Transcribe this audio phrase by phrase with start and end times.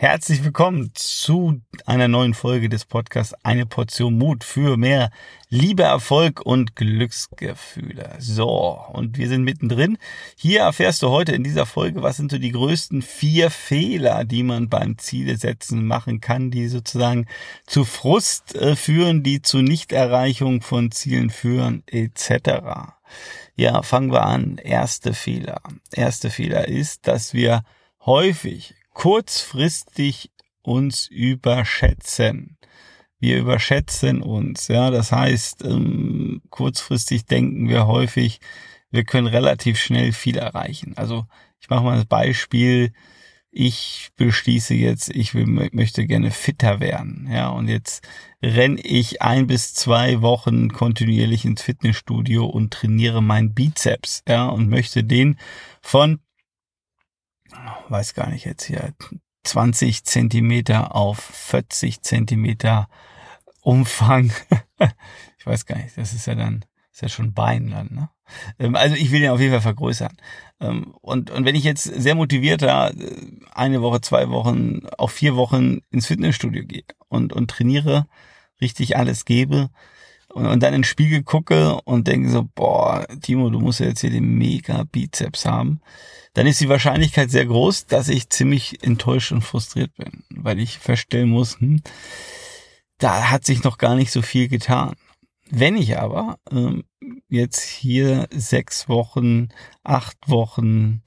[0.00, 5.10] Herzlich willkommen zu einer neuen Folge des Podcasts Eine Portion Mut für mehr
[5.48, 8.14] Liebe, Erfolg und Glücksgefühle.
[8.20, 9.98] So, und wir sind mittendrin.
[10.36, 14.44] Hier erfährst du heute in dieser Folge, was sind so die größten vier Fehler, die
[14.44, 17.26] man beim Ziele setzen machen kann, die sozusagen
[17.66, 22.92] zu Frust äh, führen, die zu Nichterreichung von Zielen führen, etc.
[23.56, 24.58] Ja, fangen wir an.
[24.58, 25.60] Erste Fehler.
[25.90, 27.64] Erste Fehler ist, dass wir
[28.06, 32.58] häufig kurzfristig uns überschätzen.
[33.20, 34.90] Wir überschätzen uns, ja.
[34.90, 38.40] Das heißt, ähm, kurzfristig denken wir häufig,
[38.90, 40.94] wir können relativ schnell viel erreichen.
[40.96, 41.26] Also
[41.60, 42.92] ich mache mal das Beispiel.
[43.52, 47.50] Ich beschließe jetzt, ich will, möchte gerne fitter werden, ja.
[47.50, 48.02] Und jetzt
[48.42, 54.68] renne ich ein bis zwei Wochen kontinuierlich ins Fitnessstudio und trainiere meinen Bizeps, ja, und
[54.68, 55.38] möchte den
[55.82, 56.18] von
[57.88, 58.94] weiß gar nicht jetzt hier,
[59.44, 62.88] 20 Zentimeter auf 40 Zentimeter
[63.62, 64.32] Umfang.
[65.38, 68.10] ich weiß gar nicht, das ist ja dann, ist ja schon Bein dann, ne?
[68.58, 70.16] Ähm, also ich will den auf jeden Fall vergrößern.
[70.60, 75.36] Ähm, und, und wenn ich jetzt sehr motivierter äh, eine Woche, zwei Wochen, auch vier
[75.36, 78.06] Wochen ins Fitnessstudio gehe und, und trainiere,
[78.60, 79.70] richtig alles gebe,
[80.38, 83.86] und, und dann in den Spiegel gucke und denke so, boah, Timo, du musst ja
[83.86, 85.80] jetzt hier den mega Bizeps haben,
[86.34, 90.78] dann ist die Wahrscheinlichkeit sehr groß, dass ich ziemlich enttäuscht und frustriert bin, weil ich
[90.78, 91.82] feststellen muss, hm,
[92.98, 94.94] da hat sich noch gar nicht so viel getan.
[95.50, 96.84] Wenn ich aber ähm,
[97.28, 99.48] jetzt hier sechs Wochen,
[99.82, 101.02] acht Wochen,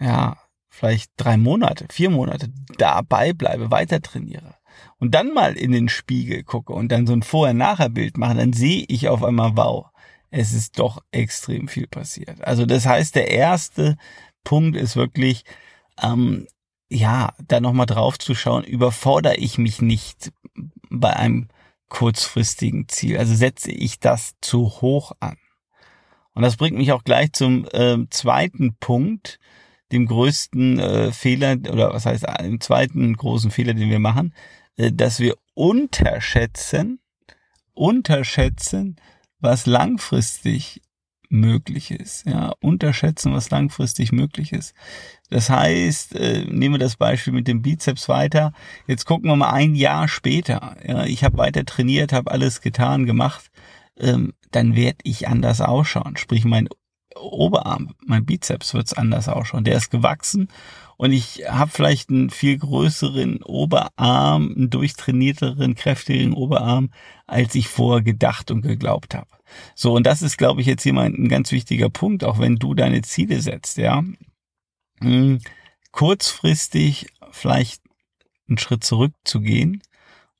[0.00, 0.36] ja,
[0.68, 4.54] vielleicht drei Monate, vier Monate dabei bleibe, weiter trainiere,
[4.98, 8.84] und dann mal in den Spiegel gucke und dann so ein Vorher-Nachher-Bild mache, dann sehe
[8.88, 9.86] ich auf einmal, wow,
[10.30, 12.42] es ist doch extrem viel passiert.
[12.42, 13.96] Also das heißt, der erste
[14.44, 15.44] Punkt ist wirklich,
[16.02, 16.46] ähm,
[16.90, 20.32] ja, da nochmal drauf zu schauen, überfordere ich mich nicht
[20.90, 21.48] bei einem
[21.88, 23.18] kurzfristigen Ziel.
[23.18, 25.36] Also setze ich das zu hoch an.
[26.34, 29.38] Und das bringt mich auch gleich zum äh, zweiten Punkt,
[29.92, 34.34] dem größten äh, Fehler, oder was heißt, dem zweiten großen Fehler, den wir machen,
[34.76, 37.00] äh, dass wir unterschätzen,
[37.74, 38.96] unterschätzen,
[39.40, 40.82] was langfristig
[41.30, 42.26] möglich ist.
[42.26, 44.74] Ja, unterschätzen, was langfristig möglich ist.
[45.30, 48.52] Das heißt, äh, nehmen wir das Beispiel mit dem Bizeps weiter.
[48.86, 50.76] Jetzt gucken wir mal ein Jahr später.
[50.84, 53.50] Ja, ich habe weiter trainiert, habe alles getan, gemacht.
[53.98, 56.16] Ähm, dann werde ich anders ausschauen.
[56.16, 56.68] Sprich, mein
[57.20, 59.64] Oberarm, mein Bizeps wird's anders ausschauen.
[59.64, 60.48] Der ist gewachsen
[60.96, 66.90] und ich habe vielleicht einen viel größeren Oberarm, einen durchtrainierteren, kräftigeren Oberarm,
[67.26, 69.28] als ich vorher gedacht und geglaubt habe.
[69.74, 72.56] So, und das ist, glaube ich, jetzt hier mal ein ganz wichtiger Punkt, auch wenn
[72.56, 74.02] du deine Ziele setzt, ja.
[75.00, 75.40] Hm,
[75.92, 77.82] kurzfristig vielleicht
[78.48, 79.82] einen Schritt zurückzugehen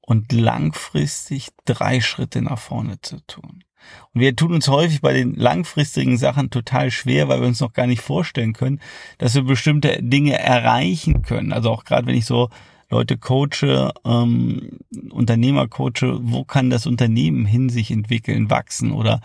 [0.00, 3.64] und langfristig drei Schritte nach vorne zu tun.
[4.12, 7.72] Und wir tun uns häufig bei den langfristigen Sachen total schwer, weil wir uns noch
[7.72, 8.80] gar nicht vorstellen können,
[9.18, 11.52] dass wir bestimmte Dinge erreichen können.
[11.52, 12.48] Also auch gerade wenn ich so
[12.90, 14.78] Leute coache, ähm,
[15.10, 19.20] Unternehmer coache, wo kann das Unternehmen hin sich entwickeln, wachsen oder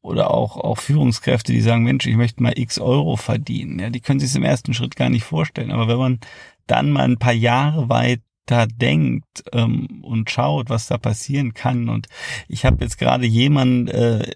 [0.00, 3.78] oder auch auch Führungskräfte, die sagen, Mensch, ich möchte mal X Euro verdienen.
[3.78, 5.70] Ja, die können sich im ersten Schritt gar nicht vorstellen.
[5.70, 6.20] Aber wenn man
[6.66, 11.88] dann mal ein paar Jahre weit da denkt ähm, und schaut, was da passieren kann.
[11.88, 12.08] Und
[12.48, 14.32] ich habe jetzt gerade jemanden äh,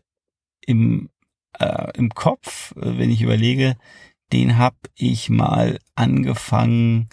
[0.66, 1.10] im,
[1.58, 3.76] äh, im Kopf, äh, wenn ich überlege,
[4.32, 7.08] den habe ich mal angefangen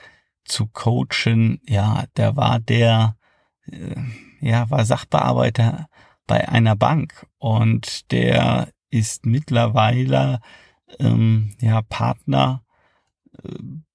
[0.46, 1.60] zu coachen.
[1.68, 3.18] Ja, der war der,
[3.66, 3.96] äh,
[4.40, 5.88] ja, war Sachbearbeiter
[6.28, 10.40] bei einer Bank und der ist mittlerweile
[11.00, 12.64] ähm, ja Partner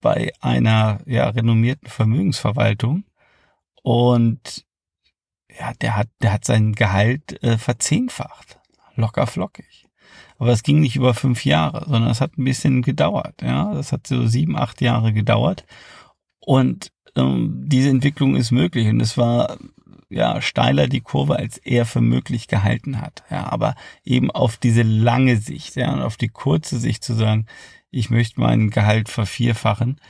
[0.01, 3.05] bei einer ja, renommierten Vermögensverwaltung
[3.83, 4.65] und
[5.59, 8.59] ja, der hat, der hat sein Gehalt äh, verzehnfacht.
[8.95, 9.87] Locker flockig.
[10.39, 13.41] Aber es ging nicht über fünf Jahre, sondern es hat ein bisschen gedauert.
[13.43, 15.65] Ja, das hat so sieben, acht Jahre gedauert.
[16.41, 18.88] Und ähm, diese Entwicklung ist möglich.
[18.88, 19.56] Und es war
[20.08, 23.25] ja steiler die Kurve, als er für möglich gehalten hat.
[23.31, 23.75] Ja, aber
[24.05, 27.47] eben auf diese lange Sicht, ja, und auf die kurze Sicht zu sagen,
[27.91, 30.00] ich möchte mein Gehalt vervierfachen.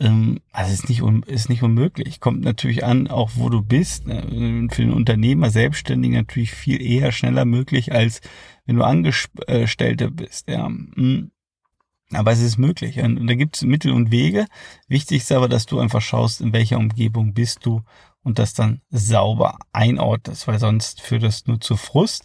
[0.00, 2.20] Ähm, also ist nicht, ist nicht unmöglich.
[2.20, 4.06] Kommt natürlich an, auch wo du bist.
[4.06, 4.68] Ne?
[4.70, 8.20] Für den Unternehmer, Selbstständigen natürlich viel eher schneller möglich, als
[8.64, 10.48] wenn du Angestellter bist.
[10.48, 10.66] Ja.
[10.66, 11.30] Hm.
[12.14, 13.00] Aber es ist möglich.
[13.00, 14.46] Und da gibt es Mittel und Wege.
[14.86, 17.82] Wichtig ist aber, dass du einfach schaust, in welcher Umgebung bist du
[18.22, 22.24] und das dann sauber einordnest, weil sonst führt das nur zu Frust.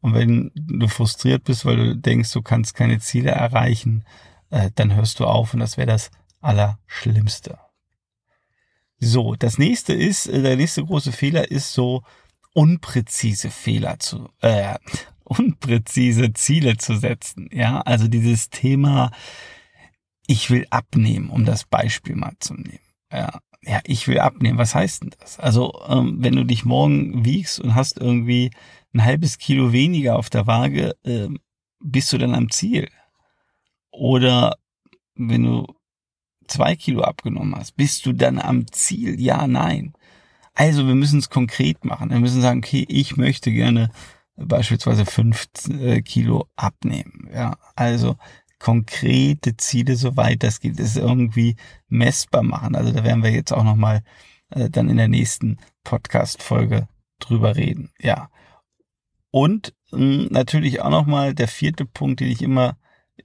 [0.00, 4.04] Und wenn du frustriert bist, weil du denkst, du kannst keine Ziele erreichen,
[4.50, 6.10] äh, dann hörst du auf und das wäre das
[6.40, 7.58] Allerschlimmste.
[8.98, 12.02] So, das nächste ist, äh, der nächste große Fehler ist so
[12.54, 14.76] unpräzise Fehler zu, äh,
[15.24, 17.48] unpräzise Ziele zu setzen.
[17.52, 19.10] Ja, also dieses Thema,
[20.26, 22.78] ich will abnehmen, um das Beispiel mal zu nehmen.
[23.10, 24.58] Ja, ja, ich will abnehmen.
[24.58, 25.38] Was heißt denn das?
[25.38, 28.50] Also, ähm, wenn du dich morgen wiegst und hast irgendwie
[28.92, 31.38] ein halbes Kilo weniger auf der Waage, ähm,
[31.80, 32.88] bist du dann am Ziel?
[33.90, 34.56] Oder
[35.14, 35.66] wenn du
[36.46, 39.20] zwei Kilo abgenommen hast, bist du dann am Ziel?
[39.20, 39.92] Ja, nein.
[40.54, 42.10] Also wir müssen es konkret machen.
[42.10, 43.90] Wir müssen sagen, okay, ich möchte gerne
[44.36, 47.28] beispielsweise fünf äh, Kilo abnehmen.
[47.32, 48.16] Ja, also
[48.62, 51.56] konkrete Ziele, soweit das geht, ist irgendwie
[51.88, 52.76] messbar machen.
[52.76, 54.02] Also da werden wir jetzt auch nochmal
[54.50, 56.86] äh, dann in der nächsten Podcast-Folge
[57.18, 57.90] drüber reden.
[57.98, 58.30] Ja.
[59.32, 62.76] Und mh, hm, natürlich auch nochmal der vierte Punkt, den ich immer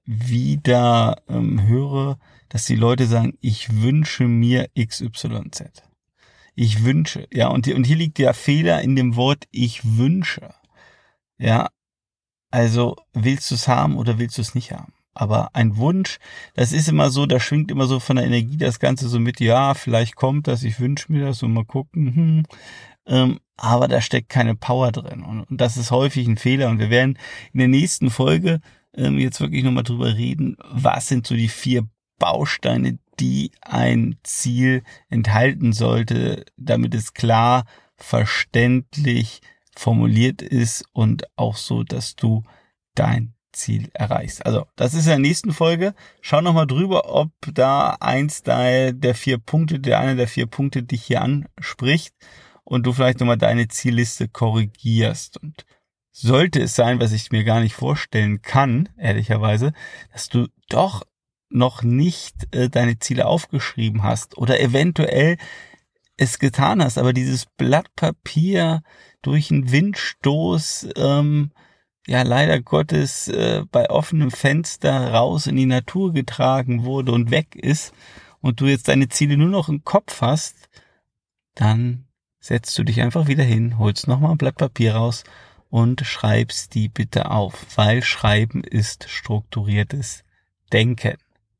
[0.06, 2.18] wieder ähm, höre,
[2.50, 5.84] dass die Leute sagen, ich wünsche mir XYZ.
[6.56, 10.50] Ich wünsche, ja, und, und hier liegt der Fehler in dem Wort ich wünsche.
[11.38, 11.68] Ja,
[12.50, 14.97] also willst du es haben oder willst du es nicht haben?
[15.18, 16.19] Aber ein Wunsch,
[16.54, 19.40] das ist immer so, da schwingt immer so von der Energie das Ganze so mit,
[19.40, 22.16] ja, vielleicht kommt das, ich wünsche mir das und mal gucken.
[22.16, 22.44] Hm.
[23.08, 25.24] Ähm, aber da steckt keine Power drin.
[25.24, 26.69] Und, das ist häufig ein Fehler.
[26.69, 27.18] Und wir werden
[27.52, 28.62] in der nächsten Folge
[28.94, 31.88] ähm, jetzt wirklich nochmal drüber reden, was sind so die vier
[32.20, 37.66] Bausteine, die ein Ziel enthalten sollte, damit es klar,
[37.96, 39.42] verständlich
[39.75, 42.44] formuliert ist und auch so, dass du
[42.94, 44.45] dein Ziel erreichst.
[44.45, 45.94] Also, das ist in der nächsten Folge.
[46.21, 50.83] Schau nochmal drüber, ob da eins der, der vier Punkte, der eine der vier Punkte
[50.83, 52.13] dich hier anspricht
[52.63, 55.38] und du vielleicht nochmal deine Zielliste korrigierst.
[55.38, 55.65] Und
[56.12, 59.74] sollte es sein, was ich mir gar nicht vorstellen kann, ehrlicherweise,
[60.12, 61.03] dass du doch
[61.50, 65.38] noch nicht äh, deine Ziele aufgeschrieben hast oder eventuell
[66.18, 68.81] es getan hast, aber dieses Blatt Papier
[69.21, 71.51] durch einen Windstoß ähm,
[72.07, 77.56] ja leider Gottes äh, bei offenem Fenster raus in die Natur getragen wurde und weg
[77.56, 77.94] ist
[78.42, 80.69] und du jetzt deine Ziele nur noch im Kopf hast,
[81.54, 82.06] dann
[82.39, 85.24] setzt du dich einfach wieder hin, holst nochmal ein Blatt Papier raus
[85.69, 90.24] und schreibst die bitte auf, weil Schreiben ist strukturiertes
[90.71, 91.18] Denken.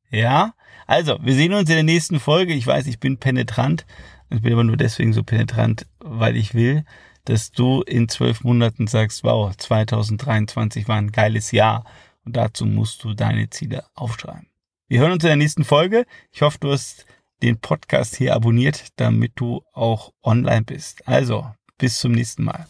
[0.10, 0.54] Ja?
[0.86, 2.54] Also, wir sehen uns in der nächsten Folge.
[2.54, 3.86] Ich weiß, ich bin penetrant.
[4.30, 6.86] Ich bin aber nur deswegen so penetrant, weil ich will,
[7.28, 11.84] dass du in zwölf Monaten sagst, wow, 2023 war ein geiles Jahr
[12.24, 14.48] und dazu musst du deine Ziele aufschreiben.
[14.88, 16.06] Wir hören uns in der nächsten Folge.
[16.32, 17.06] Ich hoffe, du hast
[17.42, 21.06] den Podcast hier abonniert, damit du auch online bist.
[21.06, 21.46] Also,
[21.78, 22.66] bis zum nächsten Mal.